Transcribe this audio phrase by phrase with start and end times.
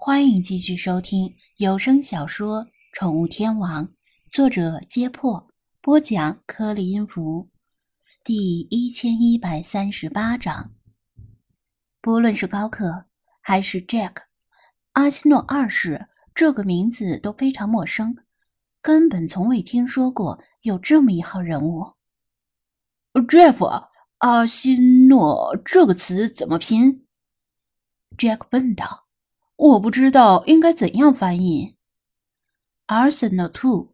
[0.00, 3.84] 欢迎继续收听有声小说《宠物天王》，
[4.30, 7.48] 作者：揭破，播讲：颗粒音符，
[8.22, 10.72] 第一千一百三十八章。
[12.00, 13.06] 不论是高克
[13.42, 14.12] 还是 Jack，
[14.92, 18.16] 阿西诺二世这个名字都非常陌生，
[18.80, 21.94] 根本从未听说过有这么一号人物。
[23.14, 23.88] Jeff，
[24.18, 24.76] 阿西
[25.08, 27.04] 诺这个词怎么拼
[28.16, 29.07] ？Jack 问道。
[29.58, 31.74] 我不知道应该怎样翻译。
[32.86, 33.92] Arsenal Two，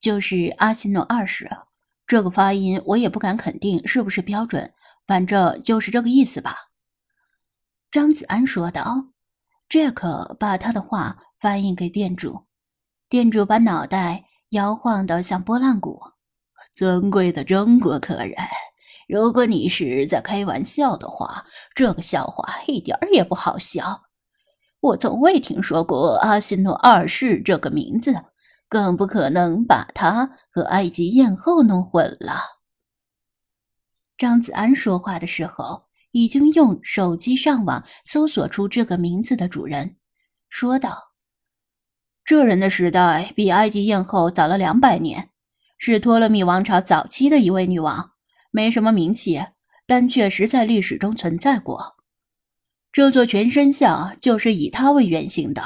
[0.00, 1.50] 就是阿西诺二世。
[2.06, 4.72] 这个发音我也不敢肯定是不是标准，
[5.06, 6.56] 反正就是这个意思吧。
[7.90, 9.08] 张子安说道。
[9.68, 12.46] Jack 把他的话翻译给店主，
[13.08, 16.00] 店主把脑袋摇晃得像拨浪鼓。
[16.72, 18.36] 尊贵的中国客人，
[19.08, 24.03] 如果你是在开玩笑的话，这个笑话一点儿也不好笑。
[24.84, 28.14] 我从未听说过阿西诺二世这个名字，
[28.68, 32.34] 更不可能把他和埃及艳后弄混了。
[34.18, 39.96] 张子安说话的时候，已经用手机上网搜索出这个名字的主人，
[40.50, 41.14] 说道
[42.22, 45.30] ：“这人的时代比埃及艳后早了两百年，
[45.78, 48.10] 是托勒密王朝早期的一位女王，
[48.50, 49.42] 没什么名气，
[49.86, 51.93] 但确实在历史中存在过。”
[52.94, 55.64] 这座全身像就是以他为原型的。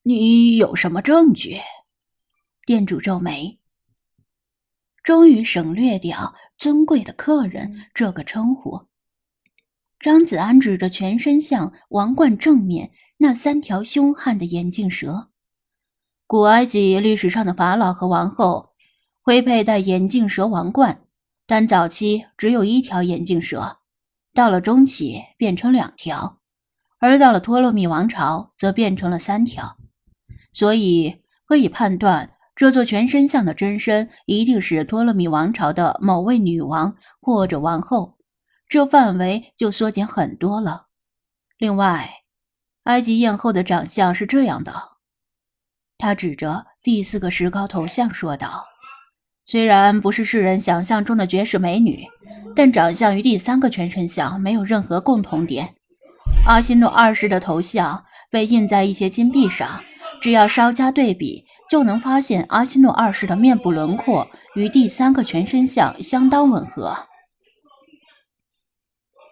[0.00, 1.60] 你有什么证据？
[2.64, 3.58] 店主皱眉，
[5.02, 8.86] 终于省略掉“尊贵的客人”这个称呼。
[10.00, 15.28] 张子安指着全身像王冠正面那三条凶悍的眼镜蛇。
[16.26, 18.70] 古埃及历史上的法老和王后
[19.20, 21.04] 会佩戴眼镜蛇王冠，
[21.46, 23.80] 但早期只有一条眼镜蛇。
[24.38, 26.38] 到了中期变成两条，
[27.00, 29.76] 而到了托勒密王朝则变成了三条，
[30.52, 38.16] 所以可以判断这座全身像的真身一定是托勒密王朝的某位女王或者王后，
[38.68, 40.86] 这范围就缩减很多了。
[41.58, 42.08] 另外，
[42.84, 44.72] 埃及艳后的长相是这样的，
[45.98, 48.64] 他指着第四个石膏头像说道
[49.48, 52.04] ：“虽然不是世人想象中的绝世美女。”
[52.54, 55.76] 但长相与第三个全身像没有任何共同点。
[56.44, 59.80] 阿西诺二世的头像被印在一些金币上，
[60.20, 66.96] 只要稍加对比，就能发现阿西诺二世的面部轮廓与第三个全身像相当吻合。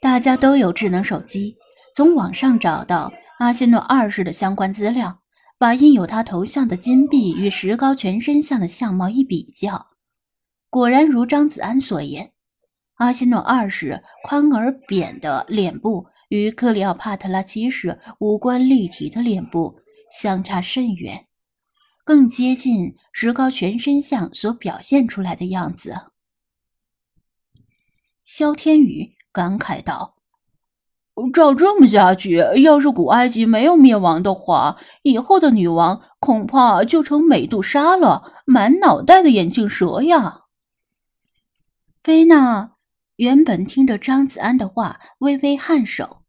[0.00, 1.56] 大家都有智能手机，
[1.94, 5.20] 从网上找到阿西诺二世的相关资料，
[5.58, 9.86] 把印有他头像的金币与石膏全身像的相貌一比较，
[10.72, 12.32] 果然如张子安所言。
[12.94, 21.26] 阿西诺二世宽而扁的脸部与克里奥帕特拉七世五官立体的脸部相差甚远，
[22.04, 25.94] 更接近石膏全身像所表现出来的样子。
[28.24, 30.14] 萧天宇感慨道
[31.34, 40.38] ：“照这么下去，要是古埃及没有灭亡的话，以后的女王恐怕就成美杜莎了，满脑袋的眼镜蛇呀。”
[42.02, 42.72] 菲娜。
[43.14, 46.24] 原本听着张子安的话，微微颔首，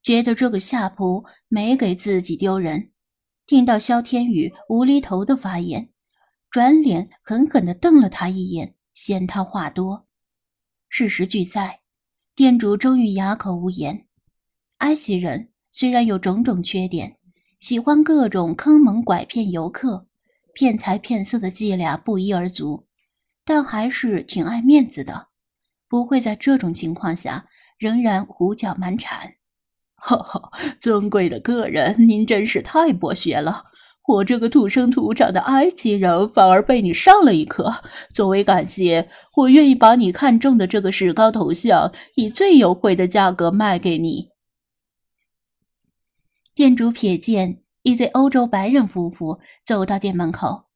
[0.00, 2.92] 觉得这个下仆没给自己丢人。
[3.44, 5.90] 听到萧天宇无厘头的发言，
[6.50, 10.06] 转脸狠狠地瞪了他一眼，嫌他话多。
[10.88, 11.80] 事实俱在，
[12.36, 14.06] 店主终于哑口无言。
[14.76, 17.16] 埃及人虽然有种种缺点，
[17.58, 20.06] 喜欢各种坑蒙拐骗游客、
[20.54, 22.86] 骗财骗色的伎俩不一而足，
[23.48, 25.28] 但还是挺爱面子的。
[25.88, 27.46] 不会在这种情况下
[27.78, 29.36] 仍然胡搅蛮缠。
[29.96, 33.64] 哈哈，尊贵的客人，您真是太博学了。
[34.06, 37.74] 我这个土生土长的埃及人反而被你上了一课。
[38.12, 44.28] 作为感谢，我愿意把你看中的这个石膏头像以最优惠的价格卖给你。
[46.54, 50.66] 店主瞥见一对欧洲白人夫妇走到店门口，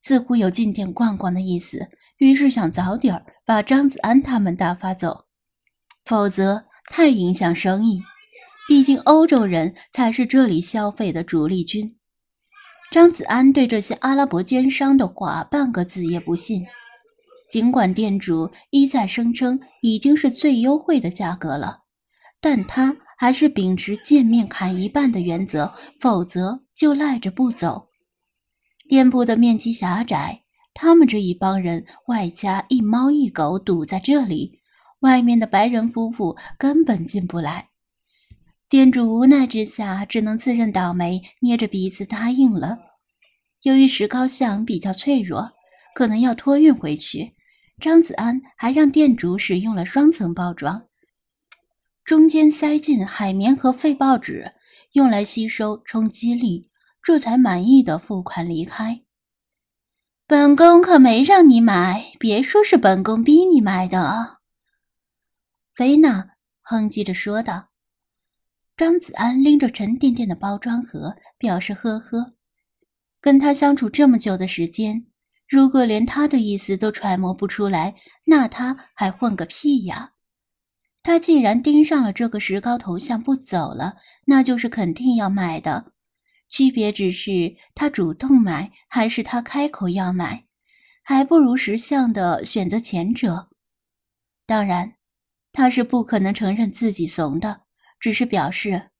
[0.00, 1.88] 似乎有进店逛逛的意思。
[2.20, 5.24] 于是想早点把张子安他们打发走，
[6.04, 8.02] 否则太影响生意。
[8.68, 11.96] 毕竟欧洲人才是这里消费的主力军。
[12.92, 16.64] 张子安对这些阿拉伯奸商的话半个字也不信。
[17.50, 21.84] 尽管店主一再声称已经是最优惠的价格了，
[22.40, 27.88] 但他还是秉持见面砍一半的原则，否则就赖着不走。
[28.88, 30.42] 店铺的面积狭窄。
[30.72, 34.60] 他们这一帮人，外加一猫一狗堵在这里，
[35.00, 37.68] 外面的白人夫妇根本进不来。
[38.68, 42.78] 店主无奈之下，只能自认倒霉，捏着鼻子答应了。
[43.62, 45.52] 由于石膏像比较脆弱，
[45.94, 47.34] 可能要托运回去，
[47.80, 50.86] 张子安还让店主使用了双层包装，
[52.04, 54.52] 中间塞进海绵和废报纸，
[54.92, 56.70] 用来吸收冲击力，
[57.02, 59.02] 这才满意的付款离开。
[60.30, 64.38] 本宫可没让你买，别说是本宫逼你买的。”
[65.74, 66.24] 菲娜
[66.62, 67.70] 哼唧着说道。
[68.76, 72.34] 张子安拎着沉甸甸的包装盒，表示呵呵。
[73.20, 75.04] 跟他相处这么久的时间，
[75.48, 80.12] 如果连他的意思都揣摩不出来，那他还混个屁呀！
[81.02, 85.86] 他既然盯上了这个石膏头像不走了，那就是肯定要买的。
[86.50, 90.44] 区别只是他主动买还是他开口要买，
[91.02, 93.48] 还不如识相的选择前者。
[94.44, 94.94] 当然，
[95.52, 97.62] 他是不可能承认自己怂的。
[98.00, 98.90] 只是表示，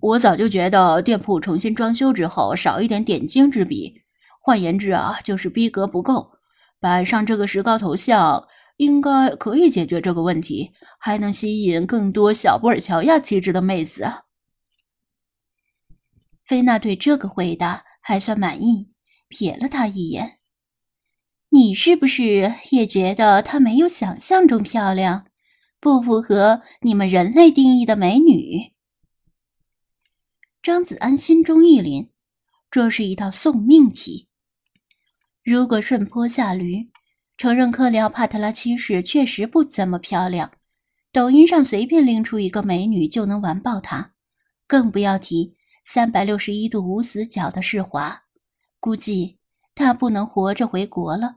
[0.00, 4.02] 我早就觉得店铺重新装修之后少一点点睛之笔，
[4.40, 6.32] 换言之啊，就是逼格不够。
[6.80, 8.42] 摆上这个石膏头像，
[8.78, 14.04] 应该可以解决这个问题，还能吸引更多小布尔乔亚气质的妹子。
[16.48, 18.88] 菲娜对这个回答还算满意，
[19.28, 20.38] 瞥了他一眼
[21.52, 25.26] ：“你是不是也觉得她没有想象中漂亮？”
[25.78, 28.72] 不符合你们人类定义的美女。
[30.62, 32.08] 张子安心中一凛，
[32.70, 34.26] 这是一道送命题。
[35.44, 36.88] 如果顺坡下驴，
[37.36, 40.50] 承认克里奥帕特拉七世确实不怎么漂亮，
[41.12, 44.14] 抖音上随便拎出一个美女就能完爆她，
[44.66, 45.57] 更不要提
[45.90, 48.24] 三百六十一度无死角的世华，
[48.78, 49.38] 估计
[49.74, 51.36] 他不能活着回国了。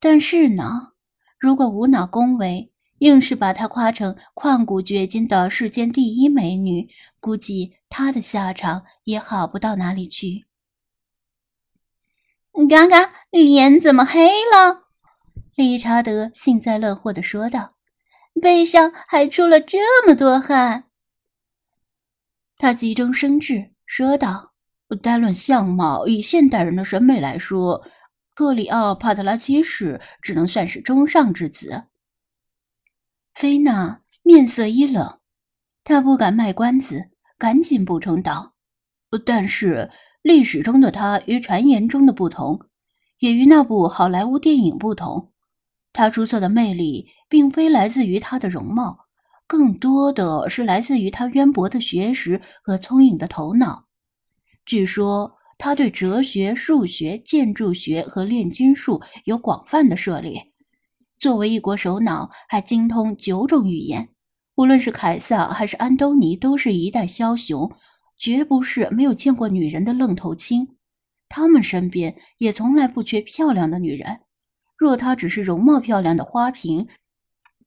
[0.00, 0.92] 但是呢，
[1.38, 6.88] 如果无脑恭维，硬是把她夸成旷古绝今的世间第一美女，
[7.20, 10.46] 估计她的下场也好不到哪里去。
[12.70, 14.84] 嘎嘎，脸怎么黑了？
[15.54, 17.74] 理查德幸灾乐祸的说道
[18.40, 20.84] ：“背上还出了这么多汗。”
[22.58, 24.52] 他急中生智说道
[25.00, 27.86] ：“单论相貌，以现代人的审美来说，
[28.34, 31.84] 克里奥帕特拉七世只能算是中上之子。”
[33.32, 35.20] 菲娜面色一冷，
[35.84, 38.54] 她不敢卖关子，赶紧补充道
[39.24, 42.66] ：“但是历史中的她与传言中的不同，
[43.20, 45.32] 也与那部好莱坞电影不同。
[45.92, 49.06] 她出色的魅力，并非来自于她的容貌，
[49.48, 53.86] 更多的是来自于他渊博的学识和聪颖的头脑。
[54.66, 60.52] 据说他对哲学、数学、建筑学和炼金术有广泛的涉猎。”
[61.18, 64.10] 作为一国首脑，还精通九种语言，
[64.54, 67.72] 无论是凯撒还是安东尼，都是一代枭雄，
[68.16, 70.76] 绝不是没有见过女人的愣头青。
[71.28, 74.20] 他们身边也从来不缺漂亮的女人。
[74.76, 76.86] 若她只是容貌漂亮的花瓶，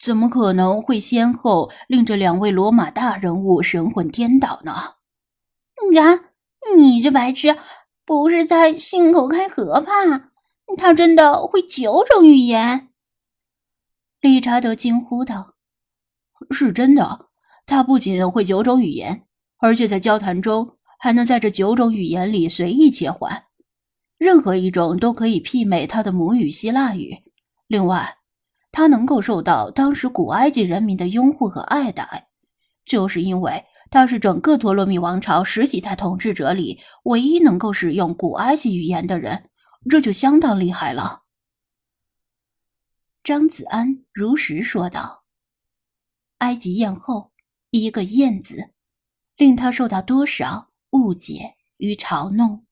[0.01, 4.73] 怎么可能会先后令这两位罗马大人物神魂颠倒呢？
[4.73, 6.19] 啊，
[6.75, 7.55] 你这白痴，
[8.03, 9.91] 不是在信口开河吧？
[10.77, 12.89] 他真的会九种语言？
[14.21, 15.55] 理查德惊呼道
[16.49, 17.27] ：“是真的，
[17.65, 19.27] 他不仅会九种语言，
[19.57, 23.43] 而且在交谈中还能在这九种语言里随意切换，
[24.17, 27.17] 任何一种都可以媲美他的母语希腊语。
[27.67, 28.17] 另外，
[28.71, 32.29] 他能够受到当时古埃及人民的拥护和爱戴，
[32.85, 39.49] 就是因为他是整个托勒密王朝十几代统治者里唯一能够使用古埃及语言的人，
[39.89, 41.23] 这就相当厉害了。”
[43.23, 45.25] 张子安如实说道
[46.39, 47.31] ：“埃及艳后，
[47.69, 48.71] 一个‘艳’字，
[49.35, 52.65] 令他受到多少误解与嘲弄。”